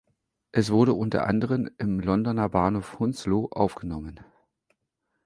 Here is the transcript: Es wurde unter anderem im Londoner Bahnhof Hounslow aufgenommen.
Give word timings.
Es 0.51 0.71
wurde 0.71 0.93
unter 0.93 1.27
anderem 1.27 1.69
im 1.77 1.99
Londoner 1.99 2.49
Bahnhof 2.49 2.97
Hounslow 2.99 3.49
aufgenommen. 3.51 4.19